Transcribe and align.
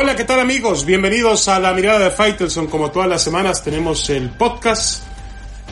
Hola, 0.00 0.14
¿qué 0.14 0.22
tal 0.22 0.38
amigos? 0.38 0.84
Bienvenidos 0.84 1.48
a 1.48 1.58
la 1.58 1.74
mirada 1.74 1.98
de 1.98 2.12
Faitelson. 2.12 2.68
Como 2.68 2.92
todas 2.92 3.08
las 3.08 3.20
semanas 3.20 3.64
tenemos 3.64 4.08
el 4.10 4.30
podcast 4.30 5.02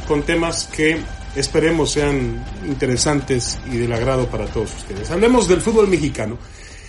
con 0.09 0.25
temas 0.25 0.67
que 0.67 0.99
esperemos 1.37 1.93
sean 1.93 2.45
interesantes 2.67 3.57
y 3.71 3.77
del 3.77 3.93
agrado 3.93 4.27
para 4.29 4.47
todos 4.47 4.75
ustedes. 4.75 5.13
Hablemos 5.13 5.47
del 5.47 5.61
fútbol 5.61 5.87
mexicano. 5.87 6.39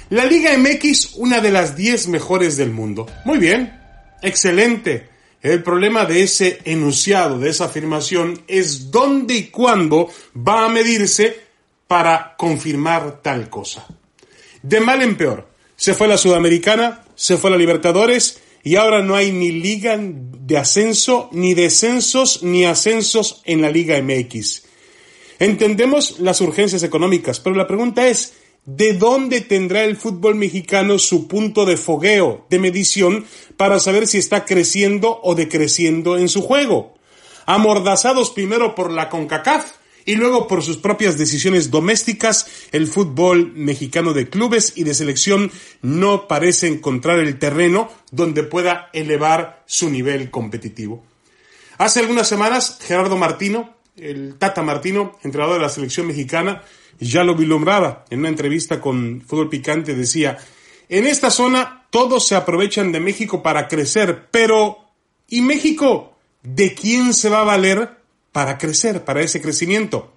La 0.10 0.26
Liga 0.26 0.58
MX, 0.58 1.18
una 1.18 1.40
de 1.40 1.52
las 1.52 1.76
10 1.76 2.08
mejores 2.08 2.58
del 2.58 2.72
mundo. 2.72 3.06
Muy 3.24 3.38
bien, 3.38 3.80
excelente. 4.24 5.08
El 5.40 5.62
problema 5.62 6.06
de 6.06 6.24
ese 6.24 6.58
enunciado, 6.66 7.38
de 7.38 7.52
esa 7.52 7.66
afirmación, 7.66 8.42
es 8.48 8.90
dónde 8.90 9.36
y 9.36 9.44
cuándo 9.50 10.10
va 10.36 10.66
a 10.66 10.70
medirse 10.70 11.40
para 11.88 12.36
confirmar 12.36 13.22
tal 13.22 13.48
cosa. 13.48 13.86
De 14.64 14.80
mal 14.80 15.04
en 15.04 15.16
peor. 15.16 15.48
Se 15.76 15.94
fue 15.94 16.08
la 16.08 16.18
Sudamericana, 16.18 17.04
se 17.18 17.36
fue 17.36 17.50
la 17.52 17.58
Libertadores 17.58 18.40
y 18.64 18.76
ahora 18.76 19.02
no 19.02 19.16
hay 19.16 19.32
ni 19.32 19.52
liga 19.52 19.98
de 20.00 20.58
ascenso, 20.58 21.30
ni 21.34 21.54
descensos, 21.54 22.44
ni 22.44 22.64
ascensos 22.64 23.42
en 23.46 23.62
la 23.62 23.72
Liga 23.72 24.02
MX. 24.02 24.64
Entendemos 25.40 26.20
las 26.20 26.42
urgencias 26.42 26.84
económicas, 26.84 27.40
pero 27.40 27.56
la 27.56 27.68
pregunta 27.68 28.08
es, 28.08 28.34
¿de 28.66 28.94
dónde 28.94 29.42
tendrá 29.42 29.84
el 29.84 29.98
fútbol 29.98 30.36
mexicano 30.36 31.00
su 31.00 31.28
punto 31.28 31.66
de 31.66 31.76
fogueo, 31.76 32.46
de 32.50 32.60
medición, 32.60 33.26
para 33.56 33.80
saber 33.80 34.06
si 34.08 34.20
está 34.20 34.46
creciendo 34.46 35.20
o 35.24 35.34
decreciendo 35.34 36.18
en 36.18 36.30
su 36.30 36.42
juego? 36.42 36.94
Amordazados 37.46 38.30
primero 38.30 38.76
por 38.76 38.92
la 38.92 39.10
CONCACAF, 39.10 39.77
y 40.08 40.16
luego 40.16 40.48
por 40.48 40.64
sus 40.64 40.78
propias 40.78 41.18
decisiones 41.18 41.70
domésticas, 41.70 42.48
el 42.72 42.88
fútbol 42.88 43.52
mexicano 43.54 44.14
de 44.14 44.30
clubes 44.30 44.72
y 44.78 44.86
de 44.86 44.94
selección 44.94 45.52
no 45.82 46.30
parece 46.30 46.68
encontrar 46.68 47.20
el 47.20 47.38
terreno 47.38 47.92
donde 48.12 48.44
pueda 48.44 48.90
elevar 48.94 49.64
su 49.66 49.90
nivel 49.90 50.32
competitivo. 50.32 51.04
Hace 51.78 52.00
algunas 52.00 52.26
semanas, 52.26 52.80
Gerardo 52.82 53.18
Martino, 53.18 53.76
el 53.98 54.36
Tata 54.38 54.64
Martino, 54.64 55.20
entrenador 55.24 55.58
de 55.58 55.64
la 55.64 55.70
selección 55.70 56.08
mexicana, 56.08 56.64
ya 57.02 57.26
lo 57.26 57.36
vilumbraba 57.36 58.06
en 58.10 58.20
una 58.20 58.30
entrevista 58.30 58.80
con 58.80 59.22
Fútbol 59.28 59.50
Picante, 59.50 59.94
decía, 59.94 60.38
en 60.88 61.06
esta 61.06 61.30
zona 61.30 61.86
todos 61.90 62.26
se 62.26 62.36
aprovechan 62.36 62.94
de 62.94 63.02
México 63.02 63.44
para 63.44 63.68
crecer, 63.68 64.30
pero 64.32 64.78
¿y 65.28 65.42
México? 65.42 66.16
¿De 66.44 66.74
quién 66.74 67.14
se 67.14 67.28
va 67.28 67.42
a 67.42 67.44
valer 67.44 67.98
para 68.32 68.58
crecer, 68.58 69.04
para 69.04 69.22
ese 69.22 69.42
crecimiento. 69.42 70.14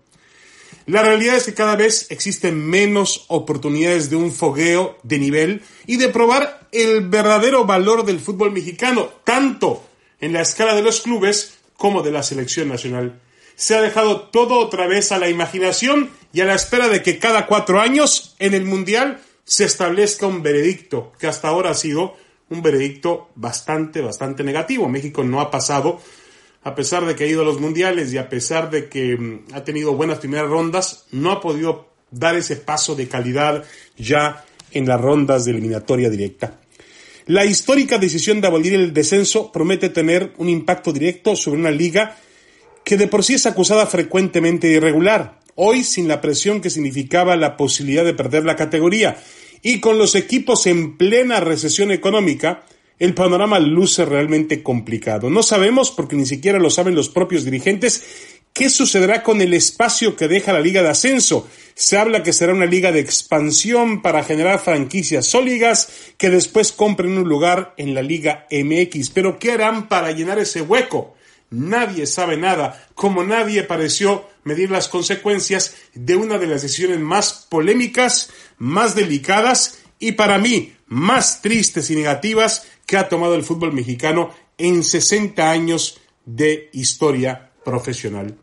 La 0.86 1.02
realidad 1.02 1.36
es 1.36 1.44
que 1.44 1.54
cada 1.54 1.76
vez 1.76 2.06
existen 2.10 2.66
menos 2.66 3.24
oportunidades 3.28 4.10
de 4.10 4.16
un 4.16 4.32
fogueo 4.32 4.98
de 5.02 5.18
nivel 5.18 5.62
y 5.86 5.96
de 5.96 6.08
probar 6.08 6.68
el 6.72 7.08
verdadero 7.08 7.64
valor 7.64 8.04
del 8.04 8.20
fútbol 8.20 8.52
mexicano, 8.52 9.10
tanto 9.24 9.84
en 10.20 10.32
la 10.32 10.40
escala 10.40 10.74
de 10.74 10.82
los 10.82 11.00
clubes 11.00 11.58
como 11.76 12.02
de 12.02 12.10
la 12.10 12.22
selección 12.22 12.68
nacional. 12.68 13.20
Se 13.56 13.76
ha 13.76 13.82
dejado 13.82 14.22
todo 14.22 14.58
otra 14.58 14.86
vez 14.86 15.12
a 15.12 15.18
la 15.18 15.28
imaginación 15.28 16.10
y 16.32 16.40
a 16.40 16.44
la 16.44 16.54
espera 16.54 16.88
de 16.88 17.02
que 17.02 17.18
cada 17.18 17.46
cuatro 17.46 17.80
años 17.80 18.34
en 18.38 18.54
el 18.54 18.64
Mundial 18.64 19.20
se 19.44 19.64
establezca 19.64 20.26
un 20.26 20.42
veredicto, 20.42 21.12
que 21.18 21.26
hasta 21.26 21.48
ahora 21.48 21.70
ha 21.70 21.74
sido 21.74 22.16
un 22.48 22.62
veredicto 22.62 23.30
bastante, 23.34 24.00
bastante 24.00 24.44
negativo. 24.44 24.88
México 24.88 25.24
no 25.24 25.40
ha 25.40 25.50
pasado 25.50 26.00
a 26.62 26.74
pesar 26.74 27.06
de 27.06 27.14
que 27.14 27.24
ha 27.24 27.26
ido 27.26 27.42
a 27.42 27.44
los 27.44 27.60
mundiales 27.60 28.12
y 28.12 28.18
a 28.18 28.28
pesar 28.28 28.70
de 28.70 28.88
que 28.88 29.16
mm, 29.16 29.54
ha 29.54 29.64
tenido 29.64 29.94
buenas 29.94 30.18
primeras 30.18 30.48
rondas, 30.48 31.06
no 31.10 31.32
ha 31.32 31.40
podido 31.40 31.88
dar 32.10 32.36
ese 32.36 32.56
paso 32.56 32.94
de 32.94 33.08
calidad 33.08 33.64
ya 33.96 34.44
en 34.72 34.86
las 34.86 35.00
rondas 35.00 35.44
de 35.44 35.52
eliminatoria 35.52 36.10
directa. 36.10 36.60
La 37.26 37.44
histórica 37.44 37.98
decisión 37.98 38.40
de 38.40 38.48
abolir 38.48 38.74
el 38.74 38.92
descenso 38.92 39.52
promete 39.52 39.88
tener 39.88 40.32
un 40.38 40.48
impacto 40.48 40.92
directo 40.92 41.36
sobre 41.36 41.60
una 41.60 41.70
liga 41.70 42.16
que 42.84 42.96
de 42.96 43.06
por 43.06 43.22
sí 43.22 43.34
es 43.34 43.46
acusada 43.46 43.86
frecuentemente 43.86 44.66
de 44.66 44.74
irregular, 44.74 45.38
hoy 45.54 45.84
sin 45.84 46.08
la 46.08 46.20
presión 46.20 46.60
que 46.60 46.70
significaba 46.70 47.36
la 47.36 47.56
posibilidad 47.56 48.04
de 48.04 48.14
perder 48.14 48.44
la 48.44 48.56
categoría 48.56 49.22
y 49.62 49.80
con 49.80 49.98
los 49.98 50.14
equipos 50.14 50.66
en 50.66 50.96
plena 50.96 51.40
recesión 51.40 51.92
económica, 51.92 52.64
el 53.00 53.14
panorama 53.14 53.58
luce 53.58 54.04
realmente 54.04 54.62
complicado. 54.62 55.30
No 55.30 55.42
sabemos, 55.42 55.90
porque 55.90 56.16
ni 56.16 56.26
siquiera 56.26 56.58
lo 56.58 56.68
saben 56.70 56.94
los 56.94 57.08
propios 57.08 57.44
dirigentes, 57.44 58.04
qué 58.52 58.68
sucederá 58.68 59.22
con 59.22 59.40
el 59.40 59.54
espacio 59.54 60.16
que 60.16 60.28
deja 60.28 60.52
la 60.52 60.60
Liga 60.60 60.82
de 60.82 60.90
Ascenso. 60.90 61.48
Se 61.74 61.96
habla 61.96 62.22
que 62.22 62.34
será 62.34 62.52
una 62.52 62.66
liga 62.66 62.92
de 62.92 63.00
expansión 63.00 64.02
para 64.02 64.22
generar 64.22 64.60
franquicias 64.60 65.26
sólidas 65.26 65.88
que 66.18 66.28
después 66.28 66.72
compren 66.72 67.16
un 67.16 67.26
lugar 67.26 67.72
en 67.78 67.94
la 67.94 68.02
Liga 68.02 68.46
MX. 68.50 69.10
Pero 69.10 69.38
¿qué 69.38 69.52
harán 69.52 69.88
para 69.88 70.12
llenar 70.12 70.38
ese 70.38 70.60
hueco? 70.60 71.14
Nadie 71.48 72.06
sabe 72.06 72.36
nada, 72.36 72.86
como 72.94 73.24
nadie 73.24 73.64
pareció 73.64 74.28
medir 74.44 74.70
las 74.70 74.88
consecuencias 74.88 75.74
de 75.94 76.16
una 76.16 76.38
de 76.38 76.46
las 76.46 76.62
decisiones 76.62 77.00
más 77.00 77.46
polémicas, 77.48 78.30
más 78.58 78.94
delicadas 78.94 79.79
y 80.00 80.12
para 80.12 80.38
mí 80.38 80.72
más 80.88 81.40
tristes 81.42 81.90
y 81.90 81.94
negativas 81.94 82.66
que 82.86 82.96
ha 82.96 83.08
tomado 83.08 83.36
el 83.36 83.44
fútbol 83.44 83.72
mexicano 83.72 84.30
en 84.58 84.82
60 84.82 85.48
años 85.48 86.00
de 86.26 86.68
historia 86.72 87.52
profesional. 87.64 88.36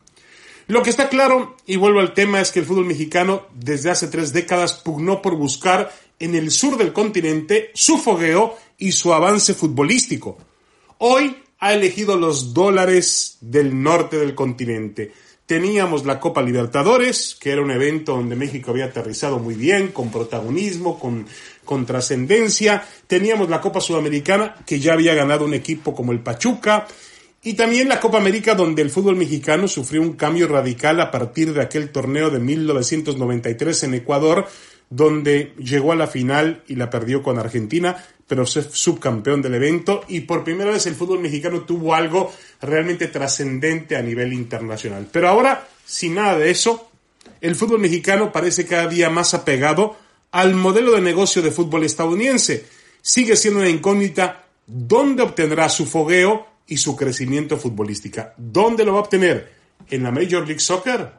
Lo 0.68 0.84
que 0.84 0.90
está 0.90 1.10
claro, 1.10 1.56
y 1.66 1.78
vuelvo 1.78 2.00
al 2.00 2.14
tema, 2.14 2.40
es 2.40 2.52
que 2.52 2.60
el 2.60 2.66
fútbol 2.66 2.86
mexicano 2.86 3.48
desde 3.54 3.90
hace 3.90 4.08
tres 4.08 4.34
décadas 4.34 4.74
pugnó 4.74 5.22
por 5.22 5.36
buscar 5.36 5.94
en 6.20 6.36
el 6.36 6.52
sur 6.52 6.78
del 6.78 6.94
continente 6.94 7.72
su 7.74 7.98
fogueo 7.98 8.58
y 8.78 8.92
su 8.92 9.14
avance 9.14 9.54
futbolístico. 9.54 10.38
Hoy 10.98 11.38
ha 11.60 11.74
elegido 11.74 12.16
los 12.18 12.54
dólares 12.54 13.38
del 13.42 13.82
norte 13.82 14.18
del 14.18 14.36
continente. 14.36 15.12
Teníamos 15.46 16.06
la 16.06 16.20
Copa 16.20 16.42
Libertadores, 16.42 17.38
que 17.40 17.52
era 17.52 17.62
un 17.62 17.72
evento 17.72 18.14
donde 18.14 18.36
México 18.36 18.72
había 18.72 18.86
aterrizado 18.86 19.40
muy 19.40 19.56
bien, 19.56 19.90
con 19.90 20.12
protagonismo, 20.12 21.00
con, 21.00 21.26
con 21.64 21.86
trascendencia. 21.86 22.86
Teníamos 23.08 23.50
la 23.50 23.62
Copa 23.62 23.80
Sudamericana, 23.80 24.56
que 24.66 24.80
ya 24.80 24.94
había 24.94 25.16
ganado 25.16 25.46
un 25.46 25.54
equipo 25.54 25.96
como 25.96 26.12
el 26.12 26.20
Pachuca. 26.20 26.86
Y 27.44 27.54
también 27.54 27.88
la 27.88 28.02
Copa 28.02 28.18
América, 28.18 28.56
donde 28.56 28.82
el 28.82 28.90
fútbol 28.90 29.16
mexicano 29.16 29.70
sufrió 29.70 30.02
un 30.02 30.14
cambio 30.14 30.50
radical 30.50 31.00
a 31.00 31.12
partir 31.12 31.54
de 31.54 31.62
aquel 31.62 31.92
torneo 31.92 32.30
de 32.30 32.40
1993 32.40 33.84
en 33.84 33.94
Ecuador, 33.94 34.48
donde 34.90 35.54
llegó 35.58 35.92
a 35.92 35.96
la 35.96 36.08
final 36.08 36.64
y 36.68 36.76
la 36.76 36.90
perdió 36.90 37.22
con 37.22 37.38
Argentina, 37.38 38.04
pero 38.28 38.46
fue 38.46 38.64
subcampeón 38.64 39.42
del 39.42 39.56
evento 39.56 40.04
y 40.08 40.22
por 40.22 40.44
primera 40.44 40.72
vez 40.72 40.86
el 40.86 40.96
fútbol 40.96 41.20
mexicano 41.20 41.62
tuvo 41.62 41.96
algo 41.96 42.32
realmente 42.62 43.08
trascendente 43.08 43.96
a 43.96 44.02
nivel 44.02 44.34
internacional. 44.34 45.08
Pero 45.12 45.30
ahora, 45.30 45.68
sin 45.86 46.16
nada 46.16 46.38
de 46.38 46.50
eso, 46.50 46.90
el 47.42 47.56
fútbol 47.56 47.80
mexicano 47.80 48.32
parece 48.32 48.66
cada 48.66 48.88
día 48.88 49.10
más 49.10 49.34
apegado 49.34 49.96
al 50.32 50.56
modelo 50.56 50.94
de 50.94 51.02
negocio 51.02 51.42
de 51.42 51.52
fútbol 51.52 51.84
estadounidense. 51.84 52.66
Sigue 53.02 53.36
siendo 53.36 53.62
una 53.62 53.70
incógnita 53.70 54.46
dónde 54.66 55.24
obtendrá 55.24 55.70
su 55.70 55.86
fogueo 55.86 56.48
y 56.68 56.78
su 56.78 56.96
crecimiento 56.98 57.58
futbolística. 57.58 58.34
¿Dónde 58.38 58.84
lo 58.84 58.94
va 58.94 59.00
a 59.00 59.04
obtener? 59.04 59.54
¿En 59.90 60.04
la 60.04 60.12
Major 60.12 60.46
League 60.46 60.60
Soccer? 60.60 61.12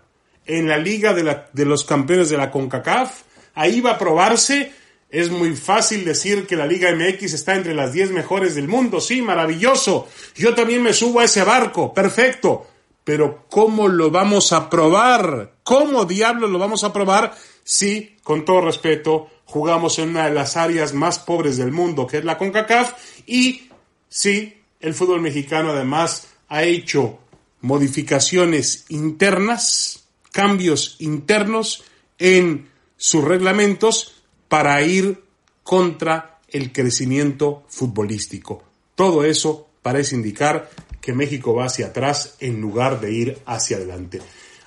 ¿En 0.45 0.69
la 0.69 0.77
Liga 0.77 1.15
de, 1.15 1.39
de 1.53 1.65
los 1.65 1.85
Campeones 1.85 2.29
de 2.29 2.37
la 2.37 2.51
CONCACAF? 2.51 3.23
Ahí 3.59 3.81
va 3.81 3.93
a 3.93 3.99
probarse. 3.99 4.73
Es 5.11 5.31
muy 5.31 5.57
fácil 5.57 6.05
decir 6.05 6.47
que 6.47 6.55
la 6.55 6.67
Liga 6.67 6.95
MX 6.95 7.33
está 7.33 7.57
entre 7.57 7.75
las 7.75 7.93
10 7.93 8.13
mejores 8.13 8.55
del 8.55 8.69
mundo. 8.69 9.01
Sí, 9.01 9.21
maravilloso. 9.21 10.07
Yo 10.37 10.55
también 10.55 10.83
me 10.83 10.93
subo 10.93 11.21
a 11.21 11.25
ese 11.25 11.43
barco. 11.43 11.93
Perfecto. 11.93 12.67
Pero 13.03 13.47
¿cómo 13.49 13.89
lo 13.89 14.11
vamos 14.11 14.53
a 14.53 14.71
probar? 14.71 15.55
¿Cómo 15.63 16.05
diablos 16.05 16.51
lo 16.51 16.59
vamos 16.59 16.85
a 16.85 16.93
probar 16.93 17.35
si, 17.65 18.17
con 18.23 18.45
todo 18.45 18.61
respeto, 18.61 19.29
jugamos 19.45 19.99
en 19.99 20.11
una 20.11 20.27
de 20.27 20.35
las 20.35 20.57
áreas 20.57 20.93
más 20.93 21.19
pobres 21.19 21.57
del 21.57 21.73
mundo, 21.73 22.07
que 22.07 22.19
es 22.19 22.25
la 22.25 22.39
CONCACAF? 22.39 22.93
Y 23.27 23.71
si 24.09 24.59
el 24.79 24.95
fútbol 24.95 25.23
mexicano 25.23 25.71
además 25.71 26.29
ha 26.49 26.65
hecho 26.65 27.19
modificaciones 27.63 28.85
internas, 28.91 30.05
cambios 30.31 30.97
internos 31.01 31.83
en 32.19 32.69
sus 32.99 33.25
reglamentos 33.25 34.23
para 34.49 34.83
ir 34.83 35.23
contra 35.63 36.41
el 36.49 36.73
crecimiento 36.73 37.65
futbolístico. 37.69 38.63
Todo 38.95 39.25
eso 39.25 39.69
parece 39.81 40.17
indicar 40.17 40.69
que 41.01 41.15
México 41.15 41.55
va 41.55 41.67
hacia 41.67 41.87
atrás 41.87 42.35
en 42.41 42.61
lugar 42.61 43.01
de 43.01 43.13
ir 43.13 43.39
hacia 43.47 43.79
adelante. 43.79 44.21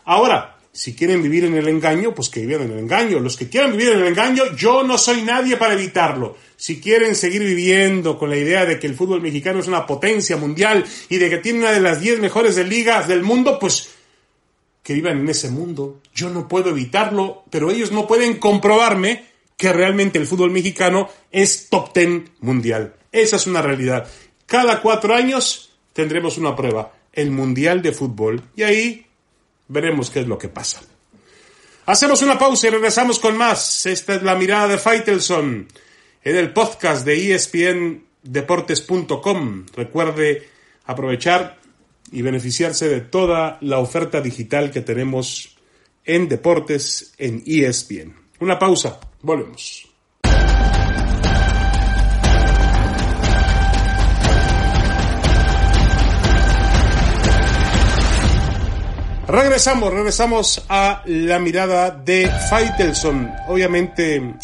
Ahora, 0.06 0.58
si 0.74 0.96
quieren 0.96 1.22
vivir 1.22 1.44
en 1.44 1.56
el 1.56 1.68
engaño, 1.68 2.16
pues 2.16 2.30
que 2.30 2.46
vivan 2.46 2.68
en 2.68 2.72
el 2.72 2.80
engaño. 2.80 3.20
Los 3.20 3.36
que 3.36 3.50
quieran 3.50 3.72
vivir 3.74 3.90
en 3.90 4.00
el 4.00 4.08
engaño, 4.08 4.56
yo 4.56 4.84
no 4.84 4.98
soy 4.98 5.22
nadie 5.22 5.58
para 5.58 5.74
evitarlo. 5.74 6.38
Si 6.56 6.80
quieren 6.80 7.16
seguir 7.16 7.44
viviendo 7.44 8.18
con 8.18 8.30
la 8.30 8.38
idea 8.38 8.66
de 8.66 8.80
que 8.80 8.88
el 8.88 8.96
fútbol 8.96 9.22
mexicano 9.22 9.60
es 9.60 9.68
una 9.68 9.86
potencia 9.86 10.38
mundial 10.38 10.86
y 11.10 11.18
de 11.18 11.30
que 11.30 11.40
tiene 11.40 11.60
una 11.60 11.72
de 11.72 11.82
las 11.82 12.00
10 12.00 12.20
mejores 12.20 12.56
ligas 12.58 13.08
del 13.08 13.22
mundo, 13.22 13.60
pues 13.60 13.90
que 14.84 14.94
vivan 14.94 15.20
en 15.20 15.30
ese 15.30 15.50
mundo. 15.50 16.02
Yo 16.14 16.30
no 16.30 16.48
puedo 16.48 16.70
evitarlo, 16.70 17.44
pero 17.50 17.72
ellos 17.72 17.92
no 17.92 18.08
pueden 18.08 18.38
comprobarme 18.38 19.26
que 19.58 19.72
realmente 19.72 20.18
el 20.18 20.28
fútbol 20.28 20.52
mexicano 20.52 21.10
es 21.32 21.70
top 21.70 21.94
ten 21.94 22.30
mundial. 22.40 22.96
Esa 23.12 23.36
es 23.36 23.48
una 23.48 23.62
realidad. 23.62 24.08
Cada 24.48 24.82
cuatro 24.82 25.14
años 25.14 25.74
tendremos 25.94 26.38
una 26.38 26.56
prueba, 26.56 26.94
el 27.14 27.32
Mundial 27.32 27.82
de 27.82 27.92
Fútbol, 27.92 28.42
y 28.56 28.64
ahí 28.64 29.06
veremos 29.68 30.10
qué 30.10 30.22
es 30.22 30.28
lo 30.28 30.38
que 30.38 30.48
pasa. 30.50 30.82
Hacemos 31.86 32.22
una 32.22 32.40
pausa 32.40 32.68
y 32.68 32.72
regresamos 32.72 33.20
con 33.20 33.38
más. 33.38 33.86
Esta 33.86 34.16
es 34.16 34.24
la 34.24 34.36
mirada 34.36 34.68
de 34.68 34.78
Faitelson 34.78 35.68
en 36.24 36.36
el 36.36 36.52
podcast 36.54 37.06
de 37.06 37.34
espndeportes.com. 37.34 39.66
Recuerde 39.76 40.50
aprovechar 40.86 41.61
y 42.12 42.22
beneficiarse 42.22 42.90
de 42.90 43.02
toda 43.02 43.58
la 43.62 43.80
oferta 43.80 44.22
digital 44.22 44.72
que 44.72 44.82
tenemos 44.82 45.58
en 46.04 46.28
deportes 46.28 47.14
en 47.18 47.44
ESPN. 47.46 48.16
Una 48.40 48.58
pausa, 48.58 49.00
volvemos. 49.22 49.88
Regresamos, 59.28 59.94
regresamos 59.94 60.66
a 60.68 61.04
la 61.06 61.40
mirada 61.40 61.92
de 61.92 62.30
Faitelson. 62.50 63.32
Obviamente, 63.48 64.36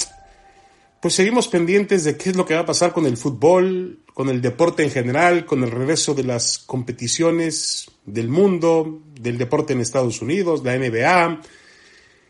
pues 1.01 1.13
seguimos 1.13 1.47
pendientes 1.47 2.03
de 2.03 2.17
qué 2.17 2.31
es 2.31 2.35
lo 2.35 2.45
que 2.45 2.55
va 2.55 2.61
a 2.61 2.65
pasar 2.65 2.93
con 2.93 3.05
el 3.05 3.17
fútbol, 3.17 3.99
con 4.13 4.29
el 4.29 4.41
deporte 4.41 4.83
en 4.83 4.91
general, 4.91 5.45
con 5.45 5.63
el 5.63 5.71
regreso 5.71 6.13
de 6.13 6.23
las 6.23 6.57
competiciones 6.59 7.91
del 8.05 8.29
mundo, 8.29 9.01
del 9.19 9.37
deporte 9.37 9.73
en 9.73 9.81
Estados 9.81 10.21
Unidos, 10.21 10.63
la 10.63 10.77
NBA, 10.77 11.41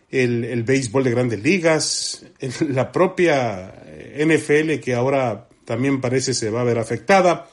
el, 0.09 0.43
el 0.43 0.63
béisbol 0.63 1.03
de 1.03 1.11
grandes 1.11 1.41
ligas, 1.41 2.25
la 2.67 2.91
propia 2.91 3.73
NFL 4.17 4.79
que 4.83 4.93
ahora 4.95 5.47
también 5.65 6.01
parece 6.01 6.33
se 6.33 6.49
va 6.49 6.61
a 6.61 6.65
ver 6.65 6.79
afectada. 6.79 7.49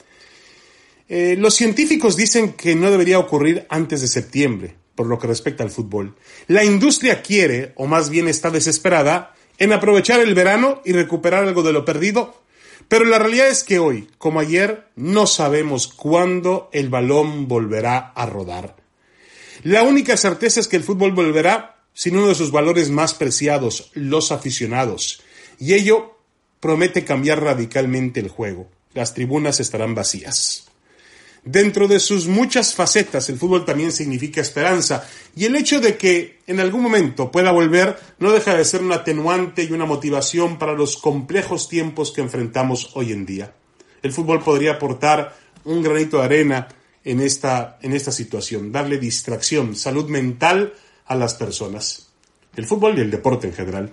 Eh, 1.09 1.37
los 1.39 1.55
científicos 1.55 2.17
dicen 2.17 2.55
que 2.55 2.75
no 2.75 2.91
debería 2.91 3.19
ocurrir 3.19 3.67
antes 3.69 4.01
de 4.01 4.09
septiembre 4.09 4.77
por 4.95 5.07
lo 5.07 5.19
que 5.19 5.27
respecta 5.27 5.65
al 5.65 5.71
fútbol. 5.71 6.15
La 6.47 6.65
industria 6.65 7.23
quiere, 7.23 7.73
o 7.77 7.87
más 7.87 8.11
bien 8.11 8.29
está 8.29 8.51
desesperada, 8.51 9.35
en 9.59 9.73
aprovechar 9.73 10.21
el 10.21 10.35
verano 10.35 10.81
y 10.85 10.93
recuperar 10.93 11.45
algo 11.45 11.63
de 11.63 11.73
lo 11.73 11.85
perdido, 11.85 12.43
pero 12.89 13.05
la 13.05 13.19
realidad 13.19 13.49
es 13.49 13.65
que 13.65 13.79
hoy, 13.79 14.09
como 14.19 14.41
ayer, 14.41 14.89
no 14.97 15.27
sabemos 15.27 15.89
cuándo 15.89 16.69
el 16.73 16.89
balón 16.89 17.49
volverá 17.49 18.13
a 18.15 18.27
rodar. 18.27 18.77
La 19.63 19.83
única 19.83 20.17
certeza 20.17 20.61
es 20.61 20.69
que 20.69 20.77
el 20.77 20.83
fútbol 20.83 21.13
volverá 21.13 21.85
sin 21.95 22.17
uno 22.17 22.29
de 22.29 22.35
sus 22.35 22.51
valores 22.51 22.91
más 22.91 23.15
preciados, 23.15 23.91
los 23.95 24.33
aficionados, 24.33 25.23
y 25.59 25.75
ello 25.75 26.19
promete 26.61 27.05
cambiar 27.05 27.43
radicalmente 27.43 28.21
el 28.21 28.29
juego. 28.29 28.69
Las 28.93 29.15
tribunas 29.15 29.61
estarán 29.61 29.95
vacías. 29.95 30.67
Dentro 31.45 31.89
de 31.89 32.01
sus 32.01 32.27
muchas 32.27 32.75
facetas, 32.75 33.29
el 33.29 33.37
fútbol 33.37 33.67
también 33.67 33.93
significa 33.93 34.41
esperanza, 34.41 35.07
y 35.37 35.45
el 35.45 35.57
hecho 35.57 35.79
de 35.79 35.99
que 35.99 36.41
en 36.47 36.59
algún 36.59 36.83
momento 36.83 37.31
pueda 37.31 37.53
volver 37.53 37.99
no 38.19 38.33
deja 38.33 38.55
de 38.55 38.65
ser 38.65 38.83
un 38.83 38.93
atenuante 38.93 39.63
y 39.63 39.73
una 39.73 39.85
motivación 39.85 40.59
para 40.59 40.73
los 40.73 40.97
complejos 40.97 41.69
tiempos 41.69 42.13
que 42.13 42.23
enfrentamos 42.23 42.93
hoy 42.95 43.13
en 43.13 43.27
día. 43.27 43.55
El 44.03 44.13
fútbol 44.13 44.43
podría 44.43 44.73
aportar 44.73 45.37
un 45.65 45.83
granito 45.83 46.19
de 46.19 46.25
arena 46.25 46.69
en 47.05 47.21
esta, 47.21 47.79
en 47.83 47.93
esta 47.93 48.11
situación, 48.11 48.73
darle 48.73 48.97
distracción, 48.97 49.77
salud 49.77 50.09
mental 50.09 50.73
a 51.05 51.15
las 51.15 51.35
personas. 51.35 52.09
El 52.57 52.65
fútbol 52.65 52.97
y 52.97 53.03
el 53.03 53.11
deporte 53.11 53.49
en 53.49 53.53
general. 53.53 53.93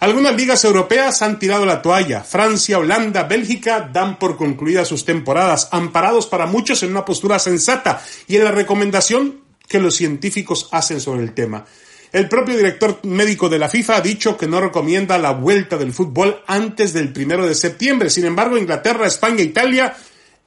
Algunas 0.00 0.36
ligas 0.36 0.64
europeas 0.64 1.22
han 1.22 1.40
tirado 1.40 1.66
la 1.66 1.82
toalla. 1.82 2.22
Francia, 2.22 2.78
Holanda, 2.78 3.24
Bélgica 3.24 3.90
dan 3.92 4.16
por 4.18 4.36
concluidas 4.36 4.86
sus 4.86 5.04
temporadas, 5.04 5.68
amparados 5.72 6.26
para 6.26 6.46
muchos 6.46 6.82
en 6.84 6.90
una 6.90 7.04
postura 7.04 7.40
sensata 7.40 8.00
y 8.28 8.36
en 8.36 8.44
la 8.44 8.52
recomendación 8.52 9.40
que 9.66 9.80
los 9.80 9.96
científicos 9.96 10.68
hacen 10.70 11.00
sobre 11.00 11.24
el 11.24 11.34
tema. 11.34 11.64
El 12.12 12.28
propio 12.28 12.56
director 12.56 13.00
médico 13.02 13.48
de 13.48 13.58
la 13.58 13.68
FIFA 13.68 13.96
ha 13.96 14.00
dicho 14.00 14.36
que 14.36 14.46
no 14.46 14.60
recomienda 14.60 15.18
la 15.18 15.32
vuelta 15.32 15.76
del 15.76 15.92
fútbol 15.92 16.42
antes 16.46 16.92
del 16.92 17.12
primero 17.12 17.46
de 17.46 17.54
septiembre. 17.54 18.08
Sin 18.08 18.24
embargo, 18.24 18.56
Inglaterra, 18.56 19.06
España, 19.06 19.42
Italia, 19.42 19.94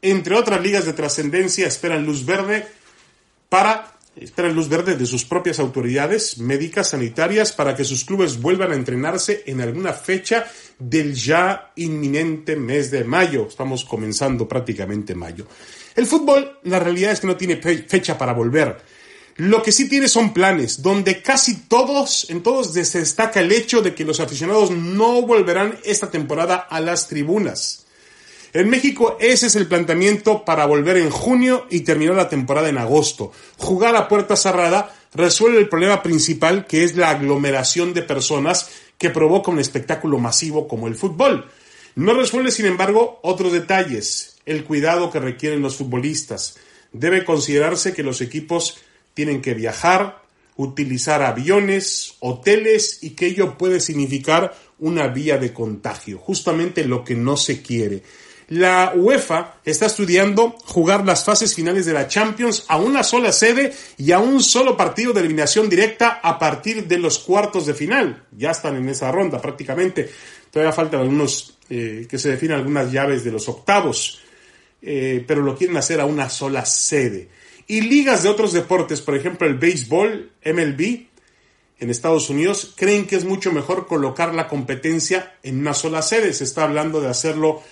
entre 0.01 0.36
otras 0.36 0.62
ligas 0.62 0.86
de 0.86 0.94
trascendencia, 0.94 1.68
esperan 1.68 2.06
luz 2.06 2.25
verde 2.25 2.68
para 3.50 3.92
esperan 4.16 4.56
luz 4.56 4.68
verde 4.68 4.96
de 4.96 5.06
sus 5.06 5.24
propias 5.25 5.60
autoridades 5.60 6.38
médicas 6.38 6.90
sanitarias 6.90 7.54
para 7.54 7.75
que 7.75 7.86
sus 7.86 8.04
clubes 8.04 8.42
vuelvan 8.42 8.72
a 8.72 8.75
entrenarse 8.75 9.44
en 9.46 9.62
alguna 9.62 9.94
fecha 9.94 10.48
del 10.78 11.13
ya 11.13 11.72
inminente 11.75 12.56
mes 12.56 12.92
de 12.92 13.04
mayo. 13.04 13.48
Estamos 13.48 13.86
comenzando 13.86 14.48
prácticamente 14.48 15.16
mayo. 15.16 15.48
El 15.96 16.08
fútbol, 16.08 16.60
la 16.63 16.80
realidad 16.80 17.12
es 17.12 17.19
que 17.19 17.28
no 17.28 17.38
tiene 17.38 17.58
fecha 17.58 18.18
para 18.18 18.34
volver. 18.34 18.78
Lo 19.38 19.63
que 19.63 19.72
sí 19.72 19.88
tiene 19.88 20.08
son 20.08 20.34
planes, 20.34 20.81
donde 20.81 21.22
casi 21.22 21.62
todos, 21.68 22.30
en 22.30 22.44
todos 22.44 22.74
se 22.74 23.00
destaca 23.00 23.40
el 23.40 23.52
hecho 23.52 23.81
de 23.81 23.96
que 23.96 24.06
los 24.06 24.19
aficionados 24.19 24.72
no 24.72 25.22
volverán 25.22 25.80
esta 25.84 26.12
temporada 26.12 26.56
a 26.58 26.80
las 26.80 27.08
tribunas. 27.08 27.81
En 28.53 28.69
México 28.69 29.18
ese 29.19 29.48
es 29.48 29.56
el 29.56 29.68
planteamiento 29.68 30.44
para 30.44 30.65
volver 30.65 30.98
en 30.98 31.09
junio 31.09 31.68
y 31.69 31.81
terminar 31.81 32.15
la 32.15 32.30
temporada 32.30 32.68
en 32.68 32.77
agosto. 32.77 33.31
Jugar 33.57 33.95
a 33.95 34.07
puerta 34.07 34.36
cerrada 34.36 34.94
resuelve 35.13 35.59
el 35.59 35.69
problema 35.69 36.03
principal 36.03 36.68
que 36.68 36.83
es 36.83 36.98
la 36.98 37.12
aglomeración 37.12 37.94
de 37.94 38.01
personas 38.01 38.69
que 38.98 39.09
provoca 39.09 39.51
un 39.51 39.59
espectáculo 39.59 40.19
masivo 40.19 40.68
como 40.68 40.88
el 40.88 40.95
fútbol. 40.95 41.50
No 41.95 42.13
resuelve, 42.13 42.51
sin 42.51 42.65
embargo, 42.65 43.19
otros 43.24 43.51
detalles, 43.51 44.38
el 44.45 44.63
cuidado 44.63 45.12
que 45.12 45.19
requieren 45.19 45.62
los 45.62 45.77
futbolistas. 45.77 46.57
Debe 46.94 47.25
considerarse 47.25 47.94
que 47.94 48.03
los 48.03 48.21
equipos 48.21 48.77
tienen 49.13 49.42
que 49.42 49.53
viajar, 49.53 50.21
utilizar 50.56 51.21
aviones, 51.21 52.15
hoteles 52.19 53.00
y 53.01 53.12
que 53.12 53.27
ello 53.27 53.57
puede 53.57 53.80
significar 53.80 54.56
una 54.80 55.07
vía 55.07 55.38
de 55.38 55.53
contagio, 55.53 56.18
justamente 56.18 56.86
lo 56.86 57.03
que 57.03 57.15
no 57.15 57.38
se 57.38 57.62
quiere. 57.62 58.03
La 58.51 58.92
UEFA 58.94 59.62
está 59.63 59.86
estudiando 59.86 60.57
jugar 60.65 61.06
las 61.06 61.24
fases 61.24 61.56
finales 61.56 61.86
de 61.86 61.94
la 61.94 62.09
Champions 62.09 62.65
a 62.68 62.75
una 62.75 63.01
sola 63.01 63.31
sede 63.31 63.74
y 63.98 64.12
a 64.12 64.19
un 64.19 64.44
solo 64.44 64.75
partido 64.75 65.13
de 65.13 65.21
eliminación 65.21 65.69
directa 65.69 66.19
a 66.21 66.38
partir 66.38 66.86
de 66.86 66.98
los 66.98 67.20
cuartos 67.20 67.65
de 67.65 67.74
final. 67.74 68.25
Ya 68.36 68.51
están 68.51 68.75
en 68.75 68.89
esa 68.89 69.10
ronda 69.10 69.41
prácticamente. 69.41 70.10
Todavía 70.51 70.74
faltan 70.74 71.00
algunos 71.00 71.60
eh, 71.70 72.05
que 72.10 72.17
se 72.17 72.27
definan 72.27 72.60
algunas 72.60 72.91
llaves 72.91 73.24
de 73.24 73.31
los 73.31 73.48
octavos, 73.48 74.20
eh, 74.81 75.24
pero 75.25 75.43
lo 75.43 75.55
quieren 75.55 75.77
hacer 75.77 76.01
a 76.01 76.05
una 76.05 76.29
sola 76.29 76.65
sede. 76.65 77.29
Y 77.67 77.79
ligas 77.79 78.22
de 78.24 78.27
otros 78.27 78.51
deportes, 78.51 79.00
por 79.00 79.15
ejemplo 79.15 79.48
el 79.48 79.55
béisbol, 79.55 80.29
MLB, 80.43 81.05
en 81.79 81.89
Estados 81.89 82.29
Unidos, 82.29 82.74
creen 82.75 83.08
que 83.08 83.15
es 83.15 83.24
mucho 83.24 83.53
mejor 83.53 83.88
colocar 83.88 84.36
la 84.36 84.50
competencia 84.50 85.38
en 85.41 85.60
una 85.60 85.74
sola 85.74 86.01
sede. 86.01 86.34
Se 86.34 86.43
está 86.43 86.65
hablando 86.65 87.00
de 87.00 87.08
hacerlo 87.08 87.63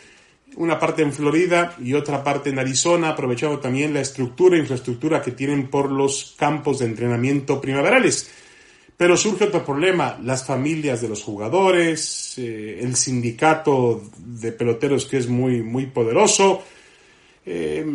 una 0.55 0.79
parte 0.79 1.01
en 1.01 1.13
Florida 1.13 1.75
y 1.83 1.93
otra 1.93 2.23
parte 2.23 2.49
en 2.49 2.59
Arizona, 2.59 3.09
aprovechando 3.09 3.59
también 3.59 3.93
la 3.93 4.01
estructura 4.01 4.55
e 4.55 4.59
infraestructura 4.59 5.21
que 5.21 5.31
tienen 5.31 5.69
por 5.69 5.91
los 5.91 6.35
campos 6.37 6.79
de 6.79 6.85
entrenamiento 6.85 7.61
primaverales. 7.61 8.29
Pero 8.97 9.15
surge 9.15 9.45
otro 9.45 9.63
problema, 9.63 10.19
las 10.21 10.45
familias 10.45 11.01
de 11.01 11.07
los 11.07 11.23
jugadores, 11.23 12.33
eh, 12.37 12.79
el 12.81 12.95
sindicato 12.95 14.03
de 14.17 14.51
peloteros 14.51 15.05
que 15.05 15.17
es 15.17 15.29
muy, 15.29 15.61
muy 15.61 15.85
poderoso. 15.85 16.63
Eh, 17.45 17.85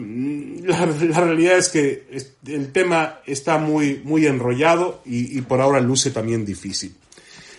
la, 0.63 0.87
realidad 0.87 1.59
es 1.59 1.69
que 1.69 2.07
el 2.47 2.73
tema 2.73 3.21
está 3.27 3.59
muy, 3.59 4.01
muy 4.03 4.27
enrollado 4.27 5.03
y 5.05 5.41
por 5.43 5.61
ahora 5.61 5.81
luce 5.81 6.11
también 6.11 6.47
difícil. 6.47 6.95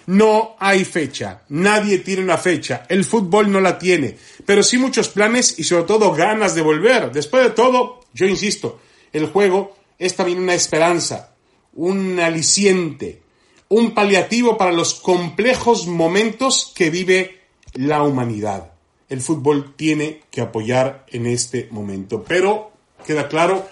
No 0.07 0.55
hay 0.59 0.85
fecha, 0.85 1.41
nadie 1.49 1.99
tiene 1.99 2.21
una 2.21 2.37
fecha, 2.37 2.85
el 2.89 3.05
fútbol 3.05 3.51
no 3.51 3.59
la 3.59 3.79
tiene, 3.79 4.15
pero 4.45 4.61
sí 4.61 4.77
muchos 4.77 5.09
planes 5.09 5.57
y 5.57 5.63
sobre 5.63 5.85
todo 5.85 6.13
ganas 6.13 6.53
de 6.53 6.61
volver. 6.61 7.11
Después 7.11 7.43
de 7.43 7.49
todo, 7.49 8.01
yo 8.13 8.27
insisto, 8.27 8.79
el 9.13 9.27
juego 9.27 9.75
es 9.97 10.15
también 10.15 10.39
una 10.39 10.53
esperanza, 10.53 11.35
un 11.73 12.19
aliciente, 12.19 13.23
un 13.69 13.93
paliativo 13.95 14.57
para 14.57 14.71
los 14.71 14.93
complejos 14.95 15.87
momentos 15.87 16.71
que 16.75 16.89
vive 16.89 17.41
la 17.73 18.03
humanidad. 18.03 18.73
El 19.09 19.21
fútbol 19.21 19.73
tiene 19.75 20.21
que 20.29 20.41
apoyar 20.41 21.05
en 21.09 21.25
este 21.25 21.67
momento, 21.71 22.23
pero 22.27 22.71
queda 23.05 23.27
claro 23.27 23.67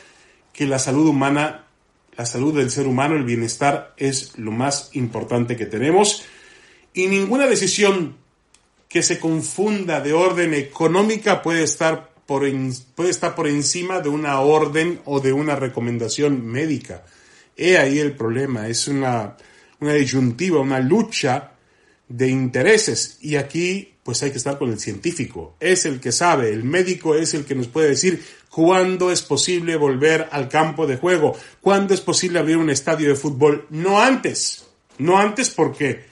que 0.52 0.66
la 0.66 0.80
salud 0.80 1.08
humana 1.08 1.63
la 2.18 2.26
salud 2.26 2.56
del 2.56 2.72
ser 2.72 2.88
humano, 2.88 3.16
el 3.16 3.24
bienestar 3.24 3.94
es 3.98 4.38
lo 4.38 4.52
más 4.52 4.90
importante 4.94 5.56
que 5.56 5.66
tenemos 5.66 6.24
y 6.94 7.08
ninguna 7.08 7.48
decisión 7.48 8.18
que 8.88 9.02
se 9.02 9.20
confunda 9.20 10.02
de 10.02 10.14
orden 10.14 10.54
económica 10.54 11.42
puede 11.42 11.64
estar 11.64 12.14
por, 12.28 12.44
puede 12.96 13.10
estar 13.10 13.34
por 13.34 13.48
encima 13.48 14.00
de 14.00 14.10
una 14.10 14.40
orden 14.40 15.02
o 15.06 15.20
de 15.20 15.34
una 15.34 15.56
recomendación 15.56 16.46
médica. 16.46 17.04
He 17.58 17.78
ahí 17.78 18.00
el 18.00 18.16
problema, 18.16 18.68
es 18.68 18.88
una, 18.88 19.36
una 19.80 19.94
disyuntiva, 19.94 20.60
una 20.60 20.80
lucha 20.80 21.54
de 22.08 22.30
intereses 22.30 23.18
y 23.22 23.36
aquí 23.36 23.93
pues 24.04 24.22
hay 24.22 24.32
que 24.32 24.38
estar 24.38 24.58
con 24.58 24.70
el 24.70 24.80
científico, 24.80 25.56
es 25.60 25.86
el 25.86 26.00
que 26.00 26.12
sabe, 26.12 26.52
el 26.52 26.64
médico 26.64 27.16
es 27.16 27.34
el 27.34 27.46
que 27.46 27.56
nos 27.56 27.68
puede 27.68 27.90
decir 27.90 28.24
cuándo 28.50 29.12
es 29.12 29.22
posible 29.22 29.78
volver 29.78 30.28
al 30.32 30.50
campo 30.50 30.86
de 30.86 30.98
juego, 30.98 31.36
cuándo 31.62 31.94
es 31.94 32.02
posible 32.02 32.40
abrir 32.40 32.58
un 32.58 32.70
estadio 32.70 33.10
de 33.10 33.16
fútbol, 33.16 33.66
no 33.70 34.02
antes, 34.02 34.66
no 34.98 35.18
antes 35.18 35.50
porque 35.50 36.06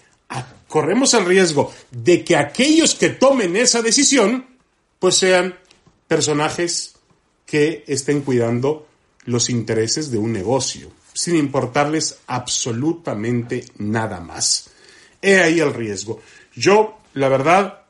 corremos 0.67 1.13
el 1.13 1.25
riesgo 1.25 1.71
de 1.91 2.24
que 2.24 2.38
aquellos 2.38 2.95
que 2.95 3.10
tomen 3.10 3.57
esa 3.57 3.81
decisión 3.81 4.48
pues 5.00 5.15
sean 5.15 5.57
personajes 6.07 6.95
que 7.45 7.83
estén 7.88 8.21
cuidando 8.21 8.88
los 9.25 9.50
intereses 9.50 10.12
de 10.12 10.17
un 10.17 10.31
negocio, 10.31 10.91
sin 11.13 11.36
importarles 11.36 12.19
absolutamente 12.27 13.65
nada 13.77 14.19
más. 14.19 14.69
He 15.21 15.41
ahí 15.41 15.60
el 15.60 15.74
riesgo. 15.74 16.21
Yo, 16.55 16.98
la 17.13 17.29
verdad, 17.29 17.80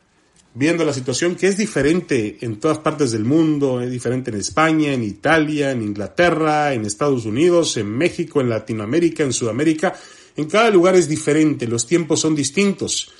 viendo 0.53 0.83
la 0.85 0.93
situación 0.93 1.35
que 1.35 1.47
es 1.47 1.57
diferente 1.57 2.37
en 2.41 2.59
todas 2.59 2.79
partes 2.79 3.11
del 3.11 3.23
mundo, 3.23 3.81
es 3.81 3.91
diferente 3.91 4.31
en 4.31 4.37
España, 4.37 4.93
en 4.93 5.03
Italia, 5.03 5.71
en 5.71 5.81
Inglaterra, 5.81 6.73
en 6.73 6.85
Estados 6.85 7.25
Unidos, 7.25 7.77
en 7.77 7.89
México, 7.89 8.41
en 8.41 8.49
Latinoamérica, 8.49 9.23
en 9.23 9.33
Sudamérica, 9.33 9.93
en 10.35 10.45
cada 10.45 10.69
lugar 10.69 10.95
es 10.95 11.07
diferente, 11.07 11.67
los 11.67 11.87
tiempos 11.87 12.19
son 12.19 12.35
distintos. 12.35 13.11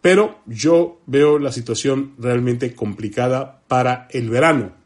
Pero 0.00 0.40
yo 0.46 1.00
veo 1.06 1.38
la 1.38 1.52
situación 1.52 2.14
realmente 2.18 2.74
complicada 2.74 3.62
para 3.68 4.08
el 4.10 4.28
verano 4.30 4.82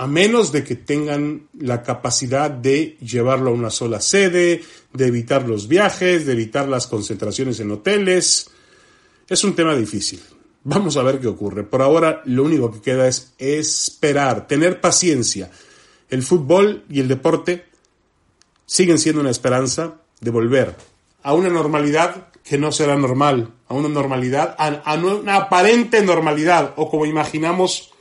a 0.00 0.06
menos 0.06 0.50
de 0.50 0.64
que 0.64 0.76
tengan 0.76 1.48
la 1.58 1.82
capacidad 1.82 2.50
de 2.50 2.96
llevarlo 3.02 3.50
a 3.50 3.52
una 3.52 3.68
sola 3.68 4.00
sede, 4.00 4.62
de 4.94 5.06
evitar 5.06 5.46
los 5.46 5.68
viajes, 5.68 6.24
de 6.24 6.32
evitar 6.32 6.66
las 6.68 6.86
concentraciones 6.86 7.60
en 7.60 7.70
hoteles. 7.70 8.48
Es 9.28 9.44
un 9.44 9.54
tema 9.54 9.76
difícil. 9.76 10.22
Vamos 10.62 10.96
a 10.96 11.02
ver 11.02 11.20
qué 11.20 11.26
ocurre. 11.26 11.64
Por 11.64 11.80
ahora 11.80 12.22
lo 12.26 12.44
único 12.44 12.70
que 12.70 12.80
queda 12.80 13.08
es 13.08 13.34
esperar, 13.38 14.46
tener 14.46 14.80
paciencia. 14.80 15.50
El 16.10 16.22
fútbol 16.22 16.84
y 16.88 17.00
el 17.00 17.08
deporte 17.08 17.66
siguen 18.66 18.98
siendo 18.98 19.20
una 19.20 19.30
esperanza 19.30 19.94
de 20.20 20.30
volver 20.30 20.76
a 21.22 21.34
una 21.34 21.48
normalidad 21.48 22.28
que 22.44 22.58
no 22.58 22.72
será 22.72 22.96
normal, 22.96 23.52
a 23.68 23.74
una 23.74 23.88
normalidad, 23.88 24.54
a, 24.58 24.94
una 24.94 25.36
aparente 25.36 26.02
normalidad, 26.02 26.74
o 26.76 26.90
como 26.90 27.06
imaginamos 27.06 27.92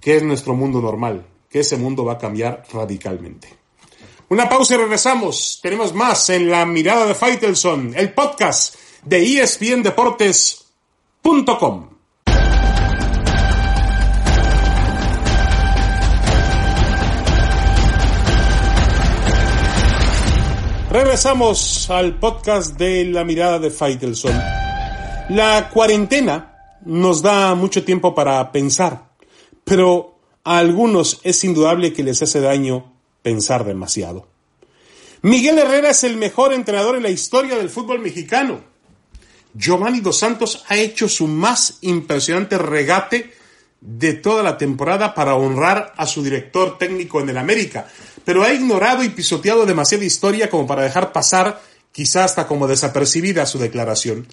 que 0.00 0.16
es 0.16 0.22
nuestro 0.22 0.54
mundo 0.54 0.80
normal, 0.80 1.26
que 1.48 1.60
ese 1.60 1.76
mundo 1.76 2.04
va 2.04 2.14
a 2.14 2.18
cambiar 2.18 2.64
radicalmente. 2.72 3.48
Una 4.30 4.48
pausa 4.48 4.74
y 4.74 4.78
regresamos. 4.78 5.60
Tenemos 5.62 5.94
más 5.94 6.30
en 6.30 6.50
la 6.50 6.64
mirada 6.64 7.06
de 7.06 7.14
Faitelson, 7.14 7.92
el 7.94 8.14
podcast 8.14 8.76
de 9.04 9.20
espndeportes.com. 11.22 11.88
Regresamos 20.90 21.88
al 21.88 22.18
podcast 22.18 22.76
de 22.76 23.06
la 23.06 23.24
mirada 23.24 23.58
de 23.58 23.70
Faitelson. 23.70 24.34
La 25.30 25.70
cuarentena 25.72 26.78
nos 26.84 27.22
da 27.22 27.54
mucho 27.54 27.82
tiempo 27.84 28.14
para 28.14 28.52
pensar 28.52 29.12
pero 29.64 30.18
a 30.44 30.58
algunos 30.58 31.20
es 31.22 31.44
indudable 31.44 31.92
que 31.92 32.02
les 32.02 32.22
hace 32.22 32.40
daño 32.40 32.92
pensar 33.22 33.64
demasiado. 33.64 34.28
Miguel 35.22 35.58
Herrera 35.58 35.90
es 35.90 36.02
el 36.04 36.16
mejor 36.16 36.52
entrenador 36.52 36.96
en 36.96 37.04
la 37.04 37.10
historia 37.10 37.56
del 37.56 37.70
fútbol 37.70 38.00
mexicano. 38.00 38.71
Giovanni 39.54 40.00
Dos 40.00 40.18
Santos 40.18 40.64
ha 40.68 40.76
hecho 40.76 41.08
su 41.08 41.26
más 41.26 41.78
impresionante 41.82 42.58
regate 42.58 43.32
de 43.80 44.14
toda 44.14 44.42
la 44.42 44.56
temporada 44.56 45.14
para 45.14 45.34
honrar 45.34 45.92
a 45.96 46.06
su 46.06 46.22
director 46.22 46.78
técnico 46.78 47.20
en 47.20 47.28
el 47.28 47.38
América, 47.38 47.86
pero 48.24 48.44
ha 48.44 48.52
ignorado 48.52 49.02
y 49.02 49.08
pisoteado 49.08 49.66
demasiada 49.66 50.04
historia 50.04 50.48
como 50.48 50.66
para 50.66 50.82
dejar 50.82 51.12
pasar, 51.12 51.60
quizá 51.90 52.24
hasta 52.24 52.46
como 52.46 52.68
desapercibida, 52.68 53.44
su 53.44 53.58
declaración. 53.58 54.26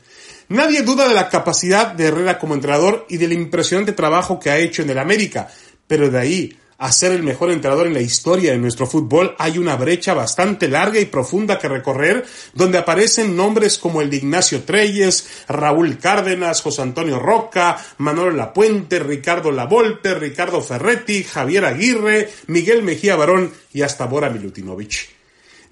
Nadie 0.50 0.84
duda 0.84 1.08
de 1.08 1.16
la 1.16 1.30
capacidad 1.30 1.88
de 1.88 2.06
Herrera 2.06 2.40
como 2.40 2.54
entrenador 2.54 3.06
y 3.10 3.18
del 3.18 3.34
impresionante 3.34 3.92
trabajo 3.92 4.40
que 4.40 4.52
ha 4.52 4.58
hecho 4.58 4.84
en 4.84 4.92
el 4.92 5.00
América, 5.00 5.50
pero 5.88 6.10
de 6.10 6.20
ahí 6.20 6.58
a 6.80 6.94
ser 6.94 7.12
el 7.12 7.24
mejor 7.24 7.52
entrenador 7.52 7.88
en 7.88 7.94
la 7.94 8.02
historia 8.02 8.54
de 8.54 8.58
nuestro 8.58 8.88
fútbol 8.88 9.36
hay 9.38 9.58
una 9.58 9.76
brecha 9.76 10.14
bastante 10.14 10.70
larga 10.70 11.00
y 11.00 11.06
profunda 11.06 11.60
que 11.60 11.68
recorrer, 11.68 12.26
donde 12.54 12.78
aparecen 12.78 13.36
nombres 13.36 13.78
como 13.78 14.02
el 14.02 14.10
de 14.10 14.18
Ignacio 14.18 14.64
Treyes, 14.64 15.28
Raúl 15.50 15.98
Cárdenas, 15.98 16.62
José 16.62 16.82
Antonio 16.82 17.20
Roca, 17.20 17.78
Manuel 17.98 18.38
Lapuente, 18.38 19.00
Ricardo 19.00 19.52
Lavolpe, 19.52 20.16
Ricardo 20.16 20.62
Ferretti, 20.62 21.24
Javier 21.24 21.66
Aguirre, 21.66 22.30
Miguel 22.48 22.82
Mejía 22.82 23.18
Barón 23.18 23.52
y 23.74 23.82
hasta 23.82 24.06
Bora 24.06 24.30
Milutinovic. 24.30 25.10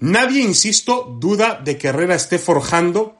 Nadie, 0.00 0.42
insisto, 0.42 1.16
duda 1.18 1.60
de 1.64 1.78
que 1.78 1.88
Herrera 1.88 2.14
esté 2.14 2.38
forjando 2.38 3.17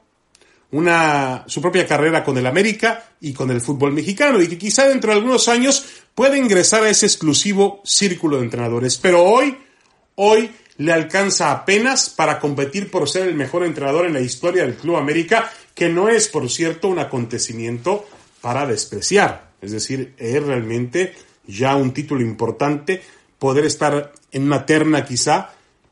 una, 0.71 1.43
su 1.47 1.61
propia 1.61 1.87
carrera 1.87 2.23
con 2.23 2.37
el 2.37 2.45
América 2.45 3.11
y 3.19 3.33
con 3.33 3.49
el 3.49 3.61
fútbol 3.61 3.91
mexicano 3.91 4.41
y 4.41 4.47
que 4.47 4.57
quizá 4.57 4.87
dentro 4.87 5.11
de 5.11 5.17
algunos 5.17 5.47
años 5.47 5.85
pueda 6.13 6.37
ingresar 6.37 6.83
a 6.83 6.89
ese 6.89 7.05
exclusivo 7.05 7.81
círculo 7.83 8.37
de 8.37 8.43
entrenadores. 8.43 8.97
Pero 8.97 9.23
hoy, 9.23 9.57
hoy 10.15 10.51
le 10.77 10.93
alcanza 10.93 11.51
apenas 11.51 12.09
para 12.09 12.39
competir 12.39 12.91
por 12.91 13.09
ser 13.09 13.27
el 13.27 13.35
mejor 13.35 13.65
entrenador 13.65 14.05
en 14.05 14.13
la 14.13 14.21
historia 14.21 14.63
del 14.63 14.75
Club 14.75 14.97
América, 14.97 15.51
que 15.73 15.89
no 15.89 16.07
es, 16.07 16.27
por 16.27 16.49
cierto, 16.49 16.87
un 16.87 16.99
acontecimiento 16.99 18.07
para 18.41 18.65
despreciar. 18.65 19.51
Es 19.61 19.71
decir, 19.71 20.13
es 20.17 20.41
realmente 20.41 21.15
ya 21.45 21.75
un 21.75 21.93
título 21.93 22.21
importante 22.21 23.01
poder 23.39 23.65
estar 23.65 24.13
en 24.31 24.43
una 24.43 24.65
terna 24.65 25.03
quizá 25.03 25.49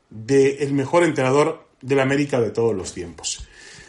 del 0.09 0.57
el 0.59 0.73
mejor 0.73 1.03
entrenador 1.03 1.67
del 1.81 1.99
América 1.99 2.39
de 2.39 2.51
todos 2.51 2.75
los 2.75 2.93
tiempos. 2.93 3.46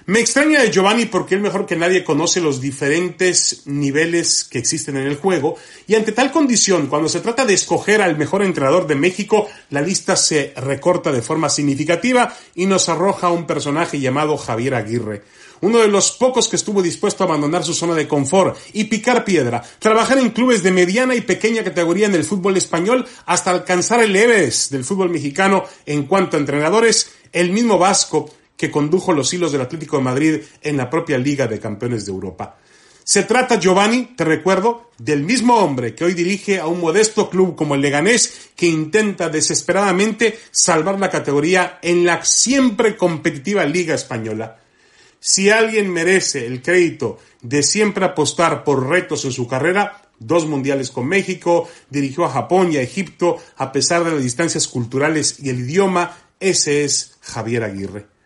Me 0.09 0.21
extraña 0.21 0.63
de 0.63 0.71
Giovanni 0.71 1.05
porque 1.05 1.35
él 1.35 1.43
mejor 1.43 1.67
que 1.67 1.77
nadie 1.77 2.03
conoce 2.03 2.41
los 2.41 2.63
diferentes 2.63 3.67
niveles 3.67 4.43
que 4.43 4.59
existen 4.59 4.97
en 4.97 5.07
el 5.07 5.17
juego 5.17 5.57
y 5.87 5.97
ante 5.97 6.13
tal 6.13 6.33
condición, 6.33 6.87
cuando 6.87 7.11
se 7.11 7.21
trata 7.21 7.45
de 7.45 7.53
escoger 7.53 8.01
al 8.01 8.17
mejor 8.17 8.43
entrenador 8.43 8.87
de 8.87 8.95
México, 8.95 9.51
la 9.69 9.83
lista 9.83 10.17
se 10.17 10.55
recorta 10.57 11.13
de 11.13 11.21
forma 11.21 11.51
significativa 11.51 12.35
y 12.55 12.65
nos 12.65 12.89
arroja 12.89 13.29
un 13.29 13.47
personaje 13.47 14.01
llamado 14.01 14.39
Javier 14.39 14.77
Aguirre 14.77 15.25
uno 15.61 15.79
de 15.79 15.89
los 15.89 16.13
pocos 16.13 16.49
que 16.49 16.57
estuvo 16.57 16.81
dispuesto 16.81 17.25
a 17.25 17.27
abandonar 17.27 17.65
su 17.65 17.75
zona 17.75 17.95
de 17.95 18.07
confort 18.07 18.57
y 18.73 18.85
picar 18.85 19.25
piedra, 19.25 19.61
trabajar 19.81 20.17
en 20.19 20.31
clubes 20.31 20.63
de 20.63 20.71
mediana 20.71 21.17
y 21.17 21.21
pequeña 21.21 21.65
categoría 21.65 22.07
en 22.07 22.15
el 22.15 22.25
fútbol 22.25 22.57
español 22.57 23.05
hasta 23.27 23.51
alcanzar 23.51 24.01
el 24.01 24.15
Everest 24.15 24.71
del 24.71 24.85
fútbol 24.85 25.11
mexicano 25.11 25.65
en 25.85 26.05
cuanto 26.05 26.37
a 26.37 26.41
entrenadores, 26.41 27.11
el 27.33 27.51
mismo 27.51 27.77
Vasco 27.77 28.31
que 28.59 28.71
condujo 28.71 29.15
los 29.15 29.33
hilos 29.33 29.53
del 29.53 29.63
Atlético 29.63 29.97
de 29.97 30.03
Madrid 30.03 30.41
en 30.61 30.77
la 30.77 30.91
propia 30.91 31.17
Liga 31.17 31.47
de 31.47 31.61
Campeones 31.61 32.05
de 32.05 32.13
Europa. 32.13 32.59
Se 33.05 33.23
trata, 33.23 33.59
Giovanni, 33.59 34.15
te 34.17 34.25
recuerdo, 34.25 34.91
del 34.99 35.23
mismo 35.23 35.57
hombre 35.57 35.95
que 35.95 36.05
hoy 36.05 36.13
dirige 36.13 36.59
a 36.59 36.67
un 36.67 36.81
modesto 36.81 37.31
club 37.31 37.57
como 37.57 37.75
el 37.75 37.81
Leganés, 37.81 38.51
que 38.55 38.67
intenta 38.67 39.31
desesperadamente 39.31 40.39
salvar 40.51 41.01
la 41.01 41.09
categoría 41.09 41.79
en 41.81 42.05
la 42.05 42.23
siempre 42.23 42.99
competitiva 42.99 43.65
Liga 43.65 43.95
Española. 43.95 44.59
Si 45.21 45.49
alguien 45.49 45.91
merece 45.91 46.47
el 46.47 46.61
crédito 46.61 47.19
de 47.41 47.63
siempre 47.63 48.05
apostar 48.05 48.63
por 48.63 48.89
retos 48.89 49.25
en 49.25 49.33
su 49.33 49.49
carrera, 49.49 50.11
dos 50.19 50.47
mundiales 50.47 50.91
con 50.91 51.07
México, 51.07 51.69
dirigió 51.89 52.25
a 52.25 52.31
Japón 52.31 52.73
y 52.73 52.77
a 52.77 52.83
Egipto 52.83 53.39
a 53.57 53.73
pesar 53.73 54.05
de 54.05 54.11
las 54.11 54.23
distancias 54.23 54.69
culturales 54.69 55.37
y 55.41 55.49
el 55.49 55.61
idioma, 55.61 56.15
ese 56.41 56.85
es 56.85 57.17
Javier 57.23 57.65
Aguirre. 57.65 58.18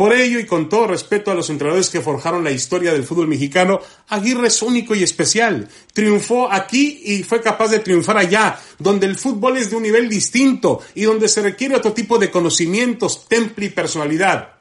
Por 0.00 0.14
ello, 0.14 0.38
y 0.38 0.46
con 0.46 0.70
todo 0.70 0.86
respeto 0.86 1.30
a 1.30 1.34
los 1.34 1.50
entrenadores 1.50 1.90
que 1.90 2.00
forjaron 2.00 2.42
la 2.42 2.50
historia 2.50 2.90
del 2.90 3.04
fútbol 3.04 3.28
mexicano, 3.28 3.82
Aguirre 4.08 4.46
es 4.46 4.62
único 4.62 4.94
y 4.94 5.02
especial. 5.02 5.68
Triunfó 5.92 6.50
aquí 6.50 7.02
y 7.04 7.22
fue 7.22 7.42
capaz 7.42 7.68
de 7.68 7.80
triunfar 7.80 8.16
allá, 8.16 8.58
donde 8.78 9.04
el 9.04 9.16
fútbol 9.16 9.58
es 9.58 9.68
de 9.68 9.76
un 9.76 9.82
nivel 9.82 10.08
distinto 10.08 10.80
y 10.94 11.02
donde 11.02 11.28
se 11.28 11.42
requiere 11.42 11.76
otro 11.76 11.92
tipo 11.92 12.16
de 12.16 12.30
conocimientos, 12.30 13.28
temple 13.28 13.66
y 13.66 13.68
personalidad. 13.68 14.54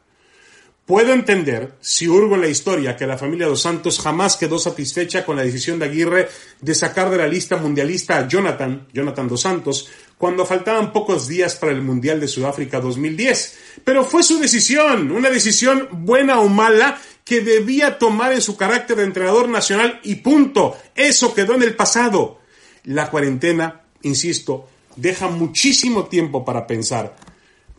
Puedo 0.85 1.13
entender, 1.13 1.75
si 1.79 2.07
hurgo 2.09 2.35
en 2.35 2.41
la 2.41 2.47
historia, 2.47 2.97
que 2.97 3.07
la 3.07 3.17
familia 3.17 3.45
Dos 3.45 3.61
Santos 3.61 3.99
jamás 3.99 4.35
quedó 4.35 4.59
satisfecha 4.59 5.23
con 5.23 5.37
la 5.37 5.43
decisión 5.43 5.79
de 5.79 5.85
Aguirre 5.85 6.27
de 6.59 6.75
sacar 6.75 7.09
de 7.11 7.17
la 7.17 7.27
lista 7.27 7.55
mundialista 7.55 8.17
a 8.17 8.27
Jonathan, 8.27 8.87
Jonathan 8.91 9.27
Dos 9.29 9.41
Santos, 9.41 9.87
cuando 10.19 10.45
faltaban 10.45 10.91
pocos 10.91 11.29
días 11.29 11.55
para 11.55 11.71
el 11.71 11.81
Mundial 11.81 12.19
de 12.19 12.27
Sudáfrica 12.27 12.81
2010. 12.81 13.57
Pero 13.85 14.03
fue 14.03 14.21
su 14.21 14.37
decisión, 14.37 15.11
una 15.11 15.29
decisión 15.29 15.87
buena 15.91 16.41
o 16.41 16.49
mala 16.49 16.99
que 17.23 17.39
debía 17.39 17.97
tomar 17.97 18.33
en 18.33 18.41
su 18.41 18.57
carácter 18.57 18.97
de 18.97 19.05
entrenador 19.05 19.47
nacional 19.47 20.01
y 20.03 20.15
punto. 20.15 20.75
Eso 20.93 21.33
quedó 21.33 21.55
en 21.55 21.63
el 21.63 21.73
pasado. 21.73 22.41
La 22.83 23.09
cuarentena, 23.09 23.83
insisto, 24.01 24.67
deja 24.97 25.29
muchísimo 25.29 26.07
tiempo 26.07 26.43
para 26.43 26.67
pensar 26.67 27.15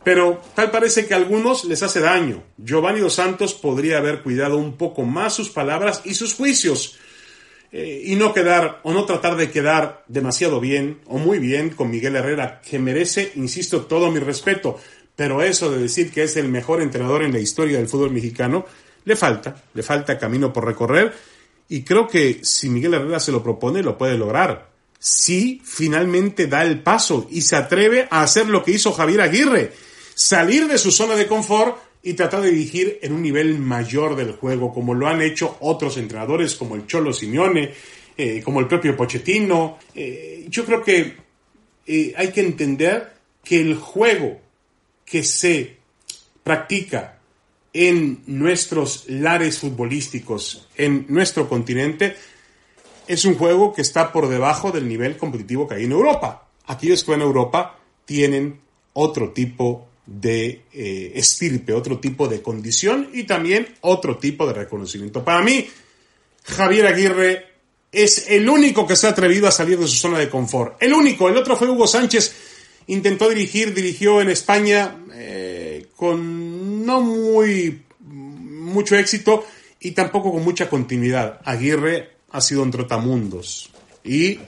Pero 0.03 0.41
tal 0.55 0.71
parece 0.71 1.05
que 1.05 1.13
a 1.13 1.17
algunos 1.17 1.65
les 1.65 1.83
hace 1.83 1.99
daño. 1.99 2.41
Giovanni 2.57 3.01
Dos 3.01 3.13
Santos 3.13 3.53
podría 3.53 3.99
haber 3.99 4.23
cuidado 4.23 4.57
un 4.57 4.77
poco 4.77 5.03
más 5.03 5.35
sus 5.35 5.51
palabras 5.51 6.01
y 6.05 6.15
sus 6.15 6.33
juicios. 6.33 6.97
Eh, 7.73 8.03
y 8.05 8.15
no 8.15 8.33
quedar 8.33 8.81
o 8.83 8.91
no 8.91 9.05
tratar 9.05 9.37
de 9.37 9.49
quedar 9.49 10.03
demasiado 10.09 10.59
bien 10.59 10.99
o 11.05 11.17
muy 11.17 11.39
bien 11.39 11.69
con 11.69 11.89
Miguel 11.89 12.17
Herrera, 12.17 12.61
que 12.61 12.79
merece, 12.79 13.31
insisto, 13.35 13.85
todo 13.85 14.11
mi 14.11 14.19
respeto. 14.19 14.77
Pero 15.15 15.41
eso 15.41 15.71
de 15.71 15.79
decir 15.79 16.11
que 16.11 16.23
es 16.23 16.35
el 16.35 16.49
mejor 16.49 16.81
entrenador 16.81 17.23
en 17.23 17.31
la 17.31 17.39
historia 17.39 17.77
del 17.77 17.87
fútbol 17.87 18.11
mexicano, 18.11 18.65
le 19.05 19.15
falta, 19.15 19.55
le 19.73 19.83
falta 19.83 20.17
camino 20.17 20.51
por 20.51 20.65
recorrer. 20.65 21.13
Y 21.69 21.83
creo 21.83 22.07
que 22.07 22.39
si 22.43 22.69
Miguel 22.69 22.93
Herrera 22.93 23.19
se 23.19 23.31
lo 23.31 23.41
propone, 23.41 23.81
lo 23.81 23.97
puede 23.97 24.17
lograr. 24.17 24.69
Si 24.99 25.61
finalmente 25.63 26.47
da 26.47 26.63
el 26.63 26.81
paso 26.83 27.27
y 27.31 27.41
se 27.41 27.55
atreve 27.55 28.07
a 28.11 28.21
hacer 28.21 28.47
lo 28.47 28.63
que 28.63 28.71
hizo 28.71 28.91
Javier 28.91 29.21
Aguirre, 29.21 29.71
salir 30.13 30.67
de 30.67 30.77
su 30.77 30.91
zona 30.91 31.15
de 31.15 31.27
confort 31.27 31.77
y 32.03 32.13
tratar 32.13 32.41
de 32.41 32.51
dirigir 32.51 32.99
en 33.01 33.13
un 33.13 33.21
nivel 33.21 33.59
mayor 33.59 34.15
del 34.15 34.33
juego, 34.33 34.73
como 34.73 34.93
lo 34.93 35.07
han 35.07 35.21
hecho 35.21 35.57
otros 35.59 35.97
entrenadores 35.97 36.55
como 36.55 36.75
el 36.75 36.87
Cholo 36.87 37.13
Simeone, 37.13 37.71
eh, 38.17 38.41
como 38.43 38.59
el 38.59 38.67
propio 38.67 38.95
Pochettino. 38.97 39.77
Eh, 39.93 40.45
yo 40.49 40.65
creo 40.65 40.83
que 40.83 41.15
eh, 41.85 42.13
hay 42.17 42.31
que 42.31 42.41
entender 42.41 43.13
que 43.43 43.61
el 43.61 43.75
juego 43.75 44.39
que 45.05 45.23
se 45.23 45.77
practica 46.43 47.19
en 47.73 48.23
nuestros 48.25 49.05
lares 49.07 49.59
futbolísticos, 49.59 50.67
en 50.75 51.05
nuestro 51.07 51.47
continente, 51.47 52.15
es 53.07 53.25
un 53.25 53.35
juego 53.35 53.73
que 53.73 53.81
está 53.81 54.11
por 54.11 54.27
debajo 54.27 54.71
del 54.71 54.87
nivel 54.87 55.17
competitivo 55.17 55.67
que 55.67 55.75
hay 55.75 55.85
en 55.85 55.91
Europa. 55.91 56.47
Aquellos 56.65 57.03
que 57.03 57.11
van 57.11 57.21
a 57.21 57.25
Europa 57.25 57.79
tienen 58.05 58.59
otro 58.93 59.31
tipo 59.31 59.87
de 60.19 60.63
eh, 60.73 61.13
estirpe, 61.15 61.73
otro 61.73 61.99
tipo 61.99 62.27
de 62.27 62.41
condición 62.41 63.09
y 63.13 63.23
también 63.23 63.67
otro 63.81 64.17
tipo 64.17 64.45
de 64.45 64.53
reconocimiento. 64.53 65.23
Para 65.23 65.41
mí, 65.41 65.67
Javier 66.43 66.87
Aguirre 66.87 67.45
es 67.91 68.29
el 68.29 68.49
único 68.49 68.85
que 68.85 68.95
se 68.95 69.07
ha 69.07 69.11
atrevido 69.11 69.47
a 69.47 69.51
salir 69.51 69.77
de 69.79 69.87
su 69.87 69.95
zona 69.95 70.19
de 70.19 70.29
confort. 70.29 70.81
El 70.81 70.93
único, 70.93 71.29
el 71.29 71.37
otro 71.37 71.55
fue 71.55 71.69
Hugo 71.69 71.87
Sánchez, 71.87 72.33
intentó 72.87 73.29
dirigir, 73.29 73.73
dirigió 73.73 74.21
en 74.21 74.29
España 74.29 74.97
eh, 75.13 75.87
con 75.95 76.85
no 76.85 77.01
muy 77.01 77.83
mucho 77.99 78.95
éxito 78.95 79.45
y 79.79 79.91
tampoco 79.91 80.31
con 80.31 80.43
mucha 80.43 80.69
continuidad. 80.69 81.39
Aguirre 81.45 82.11
ha 82.31 82.41
sido 82.41 82.63
un 82.63 82.71
trotamundos 82.71 83.69
y 84.03 84.39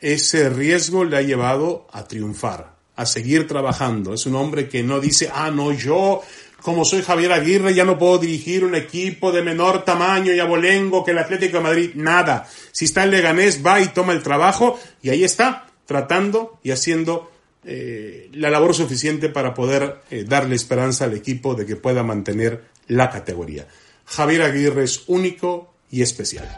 ese 0.00 0.48
riesgo 0.50 1.04
le 1.04 1.16
ha 1.16 1.22
llevado 1.22 1.86
a 1.90 2.06
triunfar 2.06 2.75
a 2.96 3.06
seguir 3.06 3.46
trabajando. 3.46 4.14
Es 4.14 4.26
un 4.26 4.34
hombre 4.34 4.68
que 4.68 4.82
no 4.82 5.00
dice, 5.00 5.30
ah, 5.32 5.50
no, 5.50 5.70
yo, 5.72 6.22
como 6.62 6.84
soy 6.84 7.02
Javier 7.02 7.32
Aguirre, 7.32 7.74
ya 7.74 7.84
no 7.84 7.98
puedo 7.98 8.18
dirigir 8.18 8.64
un 8.64 8.74
equipo 8.74 9.30
de 9.30 9.42
menor 9.42 9.84
tamaño 9.84 10.32
y 10.32 10.40
abolengo 10.40 11.04
que 11.04 11.12
el 11.12 11.18
Atlético 11.18 11.58
de 11.58 11.62
Madrid. 11.62 11.90
Nada. 11.94 12.48
Si 12.72 12.86
está 12.86 13.04
en 13.04 13.12
Leganés, 13.12 13.64
va 13.64 13.80
y 13.80 13.88
toma 13.88 14.12
el 14.12 14.22
trabajo 14.22 14.78
y 15.02 15.10
ahí 15.10 15.24
está, 15.24 15.66
tratando 15.84 16.58
y 16.62 16.70
haciendo 16.70 17.30
eh, 17.64 18.30
la 18.32 18.50
labor 18.50 18.74
suficiente 18.74 19.28
para 19.28 19.52
poder 19.52 20.02
eh, 20.10 20.24
darle 20.26 20.56
esperanza 20.56 21.04
al 21.04 21.14
equipo 21.14 21.54
de 21.54 21.66
que 21.66 21.76
pueda 21.76 22.02
mantener 22.02 22.64
la 22.88 23.10
categoría. 23.10 23.66
Javier 24.06 24.42
Aguirre 24.42 24.84
es 24.84 25.02
único 25.08 25.74
y 25.90 26.02
especial. 26.02 26.48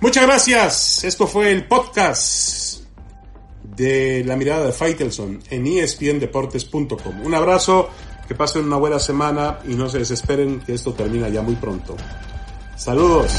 Muchas 0.00 0.26
gracias. 0.26 1.02
Esto 1.02 1.26
fue 1.26 1.50
el 1.50 1.66
podcast 1.66 2.67
de 3.78 4.24
la 4.26 4.36
mirada 4.36 4.66
de 4.66 4.72
Faitelson 4.72 5.40
en 5.48 5.66
espndeportes.com. 5.66 7.24
Un 7.24 7.34
abrazo, 7.34 7.88
que 8.26 8.34
pasen 8.34 8.66
una 8.66 8.76
buena 8.76 8.98
semana 8.98 9.60
y 9.66 9.74
no 9.74 9.88
se 9.88 10.00
desesperen 10.00 10.60
que 10.60 10.74
esto 10.74 10.92
termina 10.92 11.28
ya 11.28 11.40
muy 11.40 11.54
pronto. 11.54 11.96
Saludos. 12.76 13.32